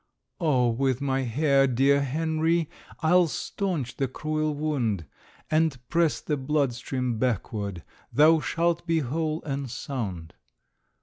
"Oh, 0.39 0.69
with 0.71 0.99
my 0.99 1.21
hair, 1.21 1.67
dear 1.67 2.01
Henry, 2.01 2.67
I'll 3.01 3.27
staunch 3.27 3.97
the 3.97 4.07
cruel 4.07 4.55
wound, 4.55 5.05
And 5.51 5.77
press 5.89 6.21
the 6.21 6.37
blood 6.37 6.73
stream 6.73 7.19
backward; 7.19 7.83
Thou 8.11 8.39
shalt 8.39 8.87
be 8.87 8.97
whole 9.01 9.43
and 9.43 9.69
sound." 9.69 10.33